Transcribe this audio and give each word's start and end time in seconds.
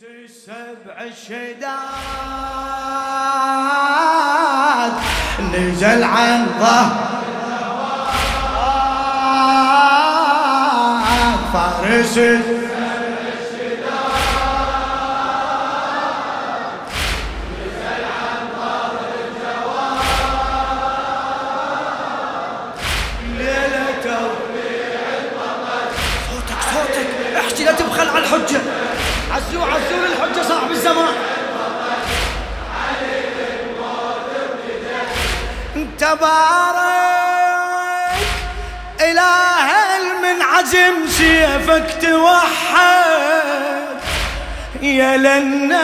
السبع 0.00 0.96
الشداد 1.00 1.62
نزل 5.52 6.04
عن 6.04 6.46
ظهر 6.60 6.92
فارس. 11.52 12.14
صوتك 26.30 26.60
صوتك. 26.72 27.08
احكي 27.36 27.64
لا 27.64 27.72
تبخل 27.72 28.08
على 28.08 28.18
الحجة. 28.18 28.60
عزو 29.52 29.62
عزو 29.62 30.04
الحجة 30.04 30.42
صاحب 30.48 30.70
الزمان. 30.70 31.14
تبارك 35.98 36.82
إله 39.00 39.68
المنعزم 39.96 41.06
سيفك 41.08 41.86
توحد. 42.02 43.86
يا 44.82 45.16
لنك 45.16 45.76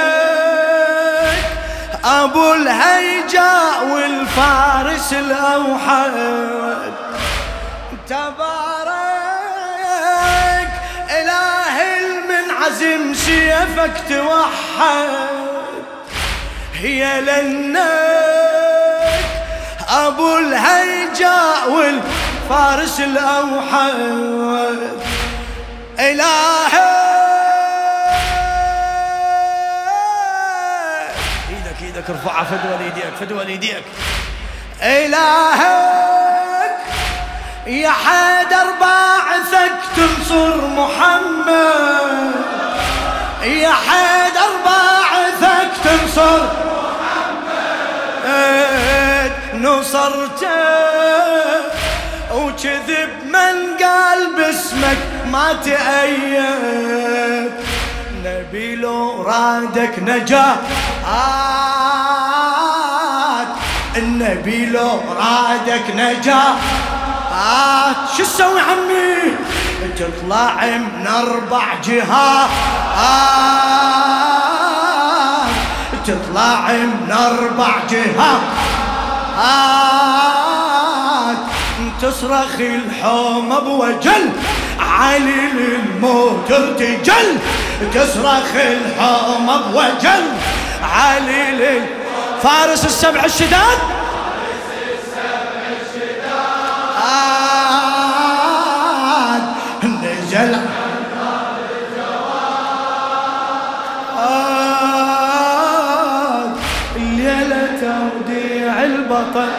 أبو 2.04 2.54
الهيجاء 2.54 3.84
والفارس 3.92 5.12
الأوحد. 5.12 6.92
المنعزم 12.82 13.14
سيفك 13.14 13.92
توحد. 14.08 15.08
هي 16.74 17.20
لنك 17.20 17.78
أبو 19.88 20.38
الهيجاء 20.38 21.70
والفارس 21.70 23.00
الأوحد. 23.00 24.78
إلهي. 25.98 26.98
إيدك 31.48 31.82
إيدك 31.82 32.10
ارفعها 32.10 32.44
فدوى 32.44 32.76
ليديك 32.78 33.14
فدوى 33.20 33.44
ليديك 33.44 33.84
إلهك. 34.82 35.98
يا 37.66 37.90
حيدر 37.90 38.70
باعثك 38.80 39.72
تنصر 39.96 40.66
محمد. 40.66 42.47
يا 43.42 43.72
حيدر 43.72 44.50
باعثك 44.64 45.70
تنصر. 45.84 46.42
محمد 48.28 49.32
نصرته 49.54 50.48
وكذب 52.34 53.10
من 53.24 53.56
قال 53.84 54.20
باسمك 54.36 54.98
ما 55.32 55.52
تأيد 55.64 57.52
نبي 58.24 58.76
لو 58.76 59.22
رادك 59.22 59.98
نجاة. 59.98 60.56
النبي 63.96 64.66
لو 64.66 65.00
رادك 65.18 65.84
نجاة. 65.94 66.54
شو 68.16 68.22
تسوي 68.22 68.60
عمي؟ 68.60 69.36
تطلع 69.96 70.54
من 70.64 71.06
أربع 71.06 71.64
جهات. 71.84 72.50
تطلع 76.06 76.72
من 76.72 77.12
أربع 77.12 77.72
جهات. 77.90 78.40
تصرخ 82.02 82.54
الحومة 82.60 83.58
بوجل 83.58 84.30
علي 84.80 85.40
للموت 85.52 86.52
ارتجل. 86.52 87.38
تصرخ 87.94 88.54
الحومة 88.54 89.56
بوجل 89.56 90.24
علي 90.82 91.50
لل 91.50 91.86
فارس 92.42 92.84
السبع 92.84 93.24
الشداد. 93.24 93.78
توديع 108.08 108.82
البطل. 108.82 109.52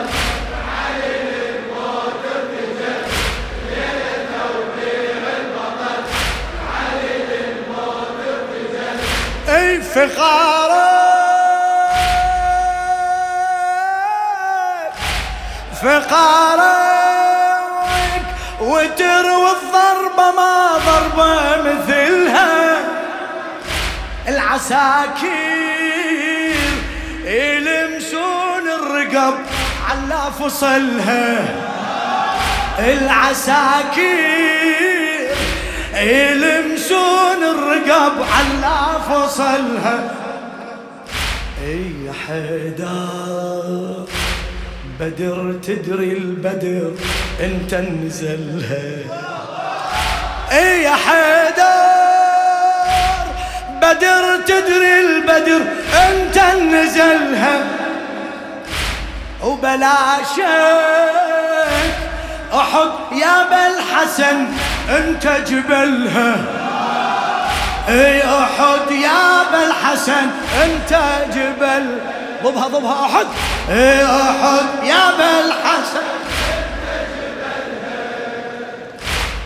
أي 9.50 9.82
فقارك 9.82 10.90
فقارك 15.82 17.10
وتروي 18.62 19.52
الضربة 19.52 20.32
ما 20.32 20.78
ضربة 20.86 21.62
مثلها. 21.62 22.78
العساكير 24.28 25.60
يلمسون 27.26 27.99
الرقب 29.10 29.34
على 29.90 30.22
فصلها. 30.40 31.46
العساكير 32.80 34.10
يلمسون 35.96 37.44
الرقب 37.44 38.14
على 38.22 38.78
فصلها. 39.10 40.12
أي 41.66 42.12
حيدر 42.28 44.06
بدر 45.00 45.54
تدري 45.64 46.12
البدر 46.12 46.92
انت 47.40 47.74
نزلها 47.74 48.88
أي 50.52 50.84
يا 50.84 50.92
حيدر 50.92 51.70
بدر 53.82 54.24
تدري 54.48 55.00
البدر 55.00 55.62
انت 55.94 56.38
نزلها 56.74 57.64
وبلاشك 59.44 60.44
أحط 62.54 62.92
يا 63.12 63.44
بالحسن 63.50 64.48
أنت 64.90 65.28
جبلها. 65.48 66.36
إي 67.90 68.24
أحد 68.24 68.92
يا 68.92 69.44
بالحسن 69.52 70.28
أنت 70.64 71.02
جبل. 71.34 72.00
ضبها 72.44 72.68
ضبها 72.68 73.06
أحد. 73.06 73.28
إي 73.70 74.06
أحد 74.06 74.84
يا 74.84 75.12
بالحسن 75.18 76.06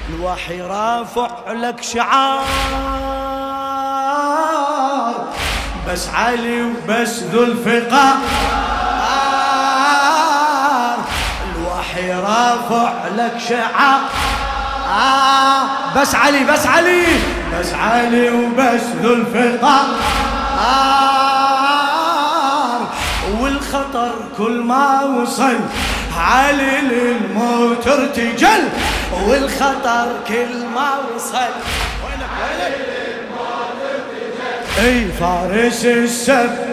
الوحي 0.10 0.62
رافع 0.62 1.52
لك 1.52 1.84
شعار. 1.84 2.46
بس 5.90 6.08
علي 6.16 6.62
وبس 6.62 7.20
ذو 7.20 7.44
الفقار. 7.44 8.18
رافع 12.12 12.94
لك 13.18 13.34
شعار 13.50 14.00
آه 14.90 15.68
بس 15.96 16.16
علي 16.16 16.44
بس 16.44 16.68
علي. 16.68 17.04
بس 17.60 17.74
علي 17.74 18.30
وبس 18.30 18.82
ذو 19.02 19.14
الفقار 19.14 19.86
آه 21.54 22.80
والخطر 23.42 24.12
كل 24.38 24.62
ما 24.64 25.04
وصل. 25.04 25.60
علي 26.18 26.82
للموت 26.82 27.88
ارتجل. 27.88 28.70
والخطر 29.28 30.08
كل 30.28 30.66
ما 30.76 30.90
وصل. 31.16 31.36
وينك؟ 32.04 32.30
وينك؟ 32.40 32.74
اي 34.80 35.12
فارس 35.20 35.86
السب 35.86 36.73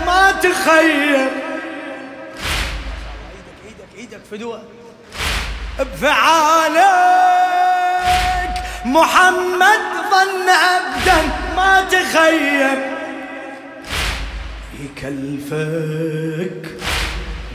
ما 0.11 0.27
إيدك 0.27 0.57
إيدك 3.65 3.91
إيدك 3.97 4.21
فدوة 4.31 4.63
بفعالك. 5.79 6.81
محمد 8.85 9.81
ظن 10.11 10.49
عبدا 10.49 11.19
ما 11.55 11.71
تخيل. 11.91 12.79
يكلفك 14.79 16.63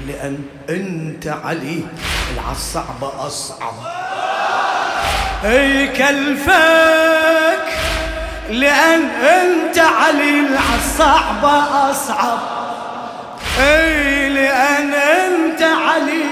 لأن 0.07 0.39
أنت 0.71 1.27
علي. 1.27 1.83
العصعبة 2.35 3.27
أصعب. 3.27 3.75
يكلفك 5.45 6.57
لأن 8.51 9.03
أنت 9.11 9.66
علي 9.87 10.41
العصعبة 10.41 11.91
أصعب. 11.91 12.39
أي 13.61 14.29
لأن 14.29 14.95
أنت 14.95 15.63
علي. 15.63 16.25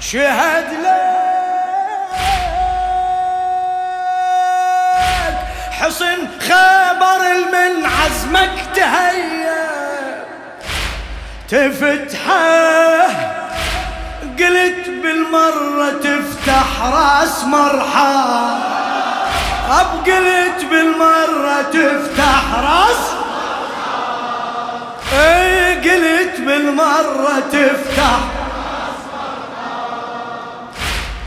شهد 0.00 0.68
لك. 0.82 1.16
حصن 5.70 6.18
خبر 6.40 7.20
من 7.52 7.86
عزمك 7.86 8.52
تهيأ. 8.74 9.66
تفتحه. 11.48 13.36
قلت 14.38 14.88
بالمرة 14.88 15.90
تفتح 15.90 16.82
راس 16.82 17.44
مرحى 17.44 18.56
أب 19.70 20.04
قلت 20.06 20.64
بالمرة 20.70 21.62
تفتح 21.62 22.54
راس. 22.54 23.04
أي 25.12 25.74
قلت 25.74 26.40
بالمرة 26.40 27.40
تفتح. 27.52 28.20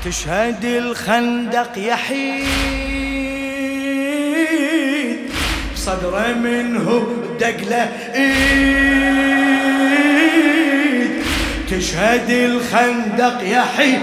تشهد 0.05 0.65
الخندق 0.65 1.77
يحيد 1.77 2.49
صدره 5.75 6.33
منه 6.33 7.07
دقله 7.39 7.89
إيد. 8.15 9.39
تشهد 11.71 12.29
الخندق 12.29 13.37
يحيد 13.43 14.01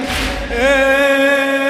ايد 0.53 1.66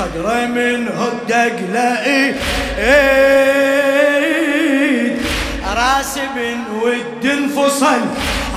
صدره 0.00 0.46
منه 0.46 1.08
الدقله 1.12 2.04
إيد 2.04 2.36
راس 5.76 6.18
بن 6.36 6.58
ود 6.82 7.24
انفصل 7.24 8.00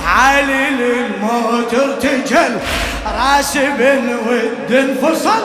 علي 0.06 0.70
للموت 0.70 1.74
ارتجل. 1.74 2.58
راس 3.06 3.56
بن 3.56 4.16
ود 4.26 4.72
انفصل 4.72 5.42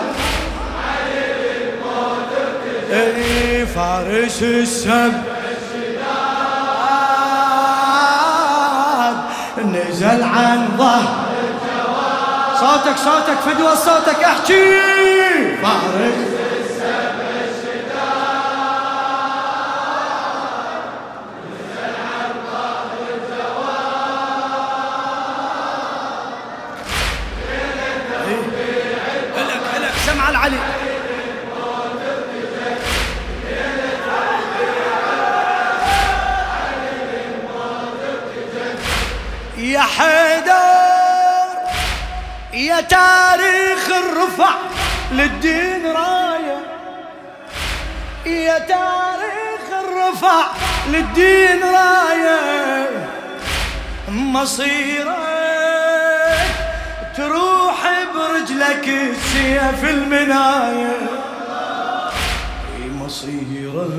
اي 2.92 3.66
فارس 3.66 4.44
السب 4.44 5.14
نزل 9.58 10.24
عن 10.24 10.68
ظهر 10.78 11.16
صوتك 12.60 12.98
صوتك 12.98 13.40
فدوى 13.46 13.76
صوتك 13.76 14.24
احكي. 14.24 15.19
فارس 15.62 16.40
يا 39.58 39.82
حيدر 39.82 40.50
يا 42.54 42.82
تاريخ 42.82 43.90
الرفع. 43.90 44.79
للدين 45.12 45.86
راية. 45.86 46.60
يا 48.26 48.60
تاريخ 48.60 49.66
الرفع 49.84 50.46
للدين 50.90 51.64
راية. 51.64 53.08
مصيرك 54.10 55.08
تروح 57.18 57.80
برجلك 58.16 58.88
السيف 58.88 59.84
المناية. 59.84 60.98
مصيرك 63.00 63.90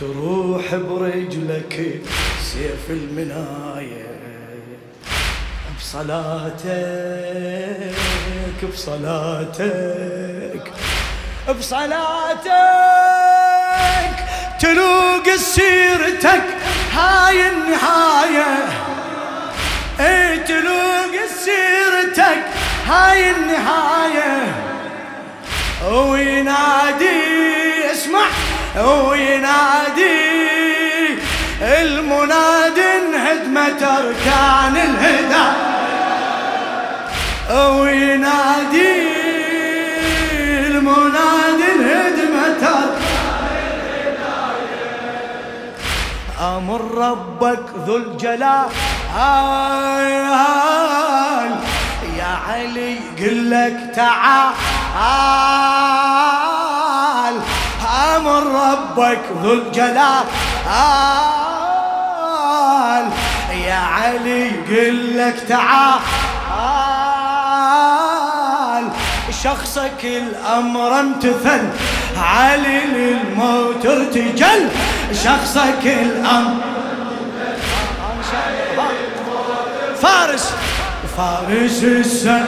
تروح 0.00 0.74
برجلك 0.74 2.00
سيف 2.42 2.90
المناية. 2.90 4.06
بصلاتك 5.78 6.66
بصلاتك 8.64 9.92
بصلاتك. 11.58 12.46
تلوق 14.60 15.36
سيرتك 15.36 16.42
هاي 16.94 17.48
النهاية. 17.48 18.68
اي 20.00 20.38
تلوق 20.38 21.14
سيرتك 21.44 22.42
هاي 22.88 23.30
النهاية. 23.30 24.54
وينادي 25.92 27.22
اسمع. 27.92 28.26
وينادي 28.84 30.36
المناد 31.62 32.78
انهدمت 32.78 33.82
اركان 33.82 34.76
الهدى 37.50 37.80
وينادي 37.80 39.16
المناد 40.66 41.60
انهدمت 41.60 42.62
أمر 46.40 46.80
ربك 46.94 47.64
ذو 47.86 47.96
الجلال. 47.96 48.68
يا 52.18 52.38
علي 52.48 52.98
قل 53.18 53.50
لك 53.50 53.76
تعال. 53.96 54.54
أمر 58.16 58.42
ربك 58.70 59.20
ذو 59.42 59.52
الجلال. 59.52 60.24
يا 63.66 63.80
علي 63.96 64.48
قل 64.48 65.18
لك 65.18 65.36
تعال. 65.48 66.00
شخصك 69.46 70.04
الأمر 70.04 71.00
امتثل 71.00 71.62
علي 72.16 72.80
للموت 72.94 73.86
ارتجل. 73.86 74.68
شخصك 75.24 75.84
الأمر 75.84 76.54
فارس 80.02 80.52
فارس 81.16 81.84
السن. 81.84 82.44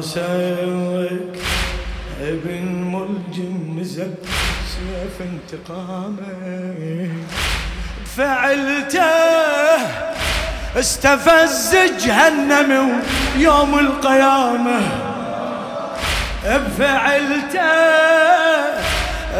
راسك 0.00 1.36
ابن 2.22 2.64
ملجم 2.92 3.80
نزل 3.80 4.14
سيف 4.72 5.16
انتقامه 5.20 7.10
فعلته 8.16 9.10
استفز 10.76 11.76
جهنم 12.04 13.02
يوم 13.36 13.78
القيامة. 13.78 14.80
بفعلته 16.44 17.60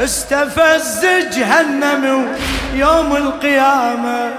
استفز 0.05 1.07
جهنم 1.37 2.27
يوم 2.75 3.17
القيامة. 3.17 4.31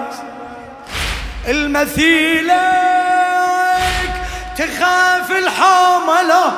المثيلك 1.48 3.11
تخاف 4.62 5.32
الحومة 5.32 6.22
لو 6.22 6.51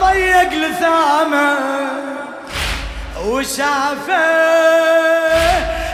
ضيق 0.00 0.52
لثامة. 0.52 1.56
وشافه 3.24 4.24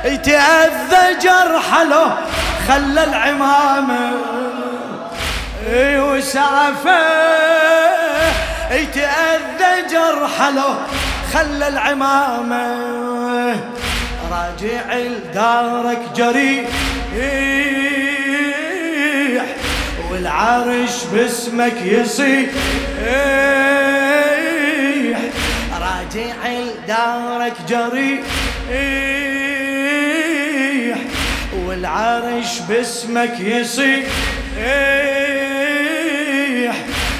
يتأذى 0.04 1.14
جرحه 1.22 1.84
لو 1.84 2.06
خلى 2.68 3.04
العمامة. 3.04 4.12
وشافه 5.76 7.00
يتأذى 8.70 9.88
جرحه 9.90 10.50
لو 10.50 10.74
خلى 11.34 11.68
العمامة. 11.68 12.66
راجع 14.30 14.94
لدارك 14.94 16.02
جريح 16.16 16.68
والعرش 20.20 21.04
باسمك 21.12 21.76
يصيح. 21.84 22.50
راجع 25.80 26.34
لدارك 26.48 27.56
جريح. 27.68 28.20
والعرش 31.66 32.58
باسمك 32.68 33.40
يصيح. 33.40 34.04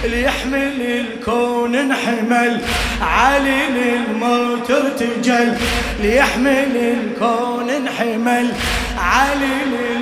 ليحمل 0.05 0.81
الكون 0.81 1.75
انحمل 1.75 2.61
علي 3.03 3.61
للموت 3.69 4.71
ارتجل. 4.71 5.57
ليحمل 6.03 6.77
الكون 6.77 7.71
انحمل 7.71 8.53
علي 8.99 9.57
للموت 9.67 10.00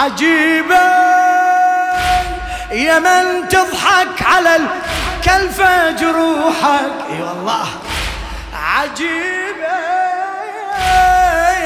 عجيبة 0.00 0.84
يا 2.72 2.98
من 2.98 3.48
تضحك 3.48 4.22
على 4.22 4.56
الكلفة 4.56 5.90
جروحك. 5.90 6.92
إي 7.10 7.22
والله. 7.22 7.66
عجيبة 8.54 9.78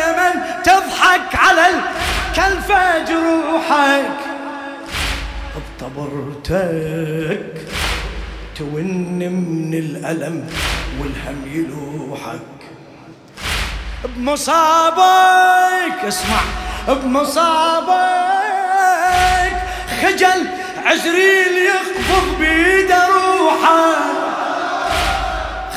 يا 0.00 0.10
من 0.18 0.40
تضحك 0.64 1.34
على 1.34 1.66
الكلفة 1.68 3.04
جروحك. 3.04 4.20
بطبرتك 5.54 7.54
تون 8.56 9.18
من 9.18 9.74
الألم 9.74 10.48
والهم 10.98 11.42
يلوحك. 11.46 12.40
بمصابك 14.04 15.98
اسمع. 16.08 16.63
بمصابك. 16.88 17.94
خجل 20.02 20.46
عزريل 20.86 21.56
يقبض 21.56 22.38
بيد 22.38 22.92
روحه. 22.92 23.94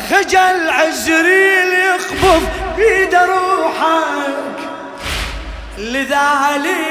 خجل 0.09 0.69
عزريل 0.69 1.73
يقبض 1.73 2.43
بيد 2.77 3.15
روحك. 3.15 4.57
لذلك 5.77 6.87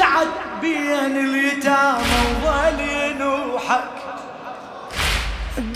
قعد 0.00 0.28
بين 0.60 1.16
اليتامى 1.16 2.18
وظل 2.44 2.80
ينوحك 2.80 3.96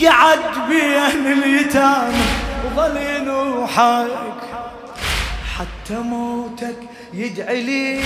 قعد 0.05 0.41
بين 0.69 1.33
اليتامى 1.33 2.27
وظل 2.65 2.97
ينوحك 2.97 4.50
حتى 5.91 5.99
موتك 5.99 6.77
يدعي 7.15 7.63
ليك. 7.63 8.03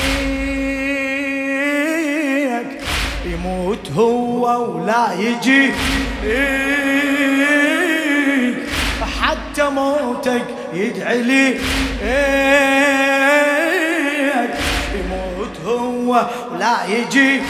يموت 3.27 3.91
هو 3.97 4.75
ولا 4.77 5.13
يجي. 5.13 5.73
حتى 9.21 9.65
موتك 9.71 10.45
يدعي 10.75 11.23
ليك. 11.23 11.61
يموت 14.95 15.61
هو 15.67 16.27
ولا 16.53 16.77
يجي. 16.89 17.43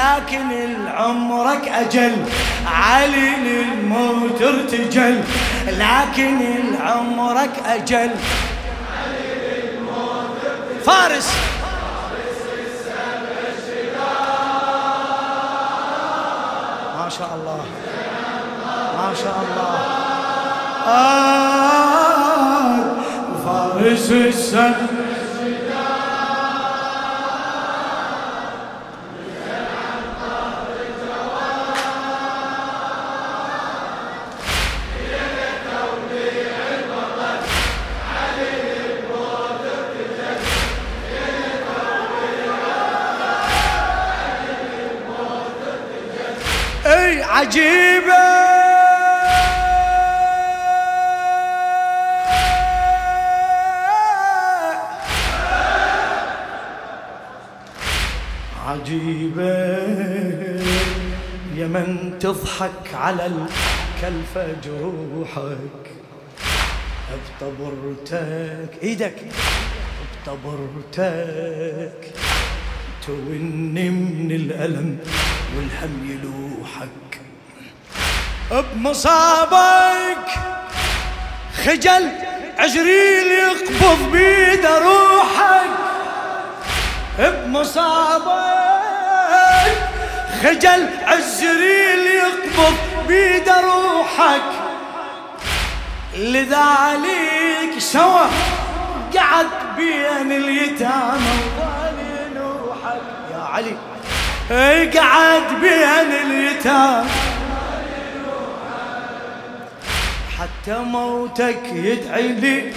لكن 0.00 0.50
العمرك 0.50 1.68
أجل. 1.68 2.16
علي 2.66 3.30
للموت 3.36 4.42
ارتجل. 4.42 5.22
لكن 5.66 6.40
العمرك 6.40 7.50
أجل. 7.66 8.10
فارس. 10.84 11.32
ما 16.98 17.08
شاء 17.18 17.30
الله. 17.34 17.64
ما 18.96 19.14
شاء 19.14 19.36
الله. 19.44 19.74
آه 20.86 21.60
فارس 23.44 24.10
السنة 24.10 24.99
عجيبة. 58.80 59.76
يا 61.56 61.66
من 61.66 62.18
تضحك 62.20 62.94
على 62.94 63.26
الكلفة 63.26 64.46
جروحك. 64.64 65.84
بطبرتك 67.40 68.82
إيدك. 68.82 69.14
بطبرتك 70.26 72.12
توني 73.06 73.90
من 73.90 74.30
الألم 74.30 74.98
والهم 75.56 76.10
يلوحك. 76.10 77.20
بمصابك 78.74 80.26
خجل 81.64 82.08
عجريل 82.58 83.26
يقبض 83.32 84.12
بيد 84.12 84.66
روحك. 84.66 85.70
بمصابك 87.18 88.69
خجل 90.42 90.88
عجريل 91.06 92.06
يقبض 92.06 92.76
بيد 93.08 93.48
روحك. 93.48 94.42
لذلك 96.16 97.78
سوى 97.78 98.26
قعد 99.16 99.46
بين 99.76 100.32
اليتامى 100.32 101.36
يا 103.32 103.42
علي. 103.52 103.76
قعد 104.98 105.60
بين 105.60 106.10
اليتامى 106.24 107.10
حتى 110.38 110.78
موتك 110.78 111.62
يدعي 111.72 112.28
لي. 112.28 112.72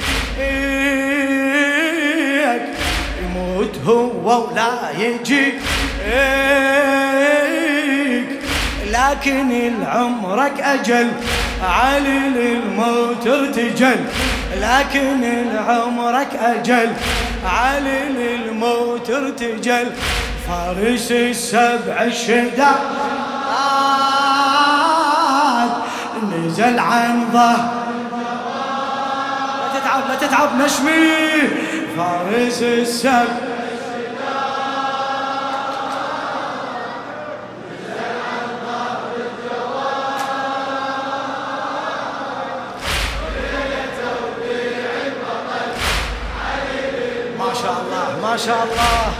يموت 3.23 3.75
هو 3.85 4.51
ولا 4.51 4.91
يجي. 4.97 5.53
لكن 8.93 9.51
العمرك 9.51 10.61
أجل 10.61 11.11
علي 11.63 12.19
للموت 12.19 13.27
ارتجل. 13.27 14.05
لكن 14.61 15.23
العمرك 15.23 16.27
أجل 16.35 16.93
علي 17.45 17.99
للموت 18.09 19.09
ارتجل. 19.09 19.91
فارس 20.47 21.11
السبع 21.11 22.01
الشداد 22.01 22.75
نزل 26.33 26.79
عن 26.79 27.25
ظهر. 27.33 27.73
لا 29.59 29.79
تتعب 29.79 30.03
لا 30.09 30.15
تتعب 30.27 30.49
نشمي. 30.61 31.49
فارس 31.97 32.61
السبع 32.63 33.52
ما 48.33 48.37
شاء 48.37 48.63
الله. 48.63 49.13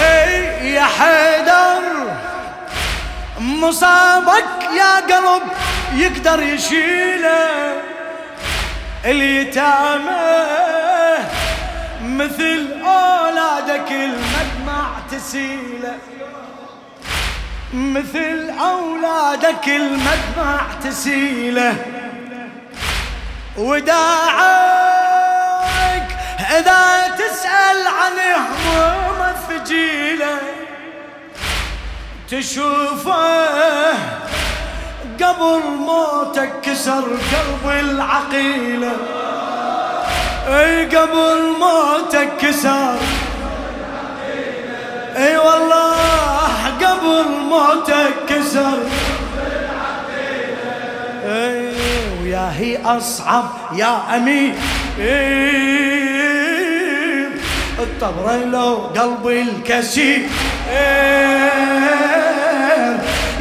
إي 0.00 0.72
يا 0.74 0.84
حيدر 0.84 1.82
مصابك 3.40 4.44
يا 4.76 4.96
قلب 4.96 5.42
يقدر 5.94 6.42
يشيله. 6.42 7.82
اليتامى 9.04 10.36
مثل 12.02 12.68
أولادك 12.84 13.90
المدمع 13.90 14.86
تسيله. 15.10 15.98
مثل 17.72 18.50
أولادك 18.60 19.68
المدمع 19.68 20.60
تسيله. 20.84 21.95
وداعك 23.58 25.16
إذا 26.58 27.14
تسأل 27.18 27.86
عن 27.86 28.12
هموم 28.36 29.20
الثجيلة 29.34 30.38
تشوفه 32.30 33.46
قبل 35.20 35.62
موتك 35.78 36.52
كسر 36.62 37.04
قلب 37.32 37.64
العقيلة. 37.80 38.96
أي 40.48 40.86
قبل 40.86 41.40
موتك 41.60 42.28
كسر. 42.40 42.98
أي 45.16 45.36
والله 45.36 46.74
قبل 46.80 47.28
موتك 47.50 48.14
كسر. 48.28 48.78
ويا 52.26 52.52
هي 52.58 52.78
أصعب 52.84 53.44
يا 53.72 54.16
أمير 54.16 54.54
الطبرة 57.78 58.36
لو 58.44 58.74
قلبي 58.74 59.42
الكسير 59.42 60.22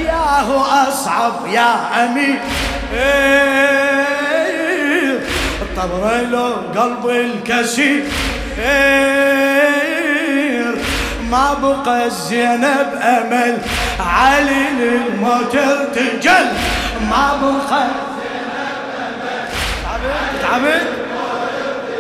يا 0.06 0.42
هو 0.42 0.62
أصعب 0.62 1.34
يا 1.54 2.06
أمير 2.06 2.40
الطبرة 5.62 6.22
لو 6.22 6.54
قلبي 6.82 7.22
الكسير 7.22 8.04
ما 11.32 11.54
بقى 11.54 12.06
الزينب 12.06 12.90
أمل. 13.02 13.58
علي 14.00 14.66
للموت 14.80 15.56
ارتجل 15.56 16.48
ما 17.10 17.40
بقى 17.42 17.88
تعبت 20.56 20.82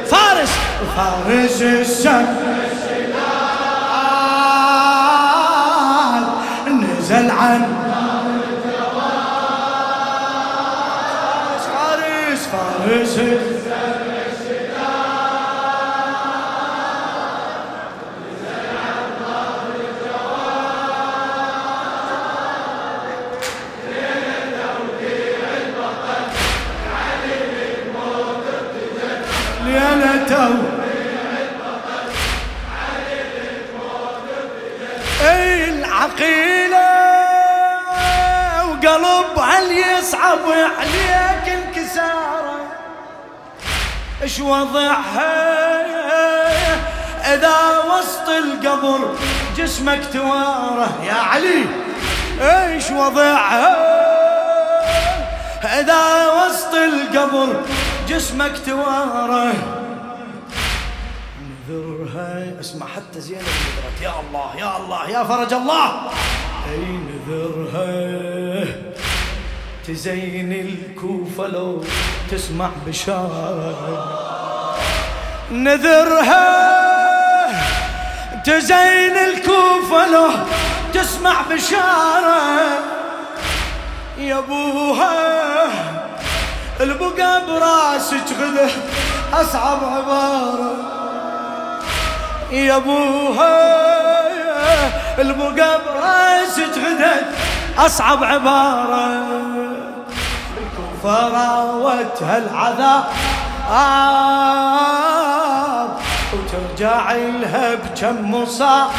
فارس. 0.05 0.49
فارس 0.95 1.61
السم 1.61 2.25
نزل 6.67 7.31
عن 7.31 7.65
فارس 11.67 12.47
فارس 12.47 13.19
ليلته 30.25 30.55
اي 35.21 35.69
العقيلة 35.69 36.95
وقلب 38.69 39.39
هل 39.39 39.71
يصعب 39.77 40.39
عليك 40.79 41.49
انكساره 41.49 42.59
إيش 44.23 44.39
وضعها؟ 44.39 45.55
إذا 47.33 47.57
وسط 47.79 48.29
القبر 48.29 49.15
جسمك 49.57 49.99
تواره 50.13 50.89
يا 51.03 51.13
علي. 51.13 51.65
إيش 52.41 52.91
وضعها؟ 52.91 53.75
إذا 55.79 56.27
وسط 56.27 56.73
القبر 56.73 57.61
جسمك 58.07 58.51
تواره 58.65 59.53
اسمع 62.59 62.88
حتى 62.88 63.21
زينب 63.21 63.41
نذرت 63.41 64.01
يا 64.01 64.13
الله 64.19 64.55
يا 64.57 64.77
الله 64.77 65.09
يا 65.09 65.23
فرج 65.23 65.53
الله. 65.53 66.11
اي 66.71 66.85
نذرها 67.07 68.65
تزين 69.88 70.51
الكوفة 70.51 71.47
لو 71.47 71.83
تسمع 72.31 72.69
بشارة. 72.88 74.07
نذرها. 75.51 76.45
تزين 78.45 79.17
الكوفة 79.17 80.07
لو 80.11 80.29
تسمع 80.93 81.41
بشارة. 81.51 82.39
يا 84.17 84.38
أبوها 84.38 85.67
البقى 86.81 87.45
براسك 87.47 88.27
غدة 88.41 88.69
أصعب 89.33 89.83
عبارة. 89.83 90.94
يا 92.51 92.75
ابوها 92.75 93.75
البقى 95.21 95.79
براسك 95.86 96.77
غده 96.77 97.15
أصعب 97.86 98.23
عبارة. 98.23 99.25
الكوفة 100.58 101.27
راوتها 101.27 102.38
العذاب 102.38 103.03
آه 103.71 105.05
وترجع 106.34 107.12
لها 107.13 107.75
بكم 107.75 108.31
مصاب. 108.31 108.89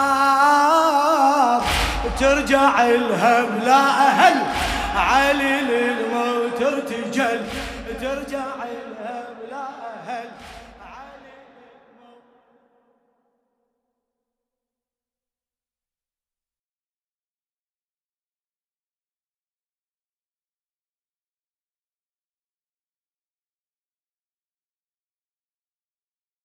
آه 0.00 1.60
ترجع 2.20 2.82
لها 2.86 3.42
بلا 3.42 3.80
أهل. 4.08 4.34
علي 4.96 5.60
للموت 5.60 6.58
ترتجل 6.58 7.40
ترجع 8.00 8.44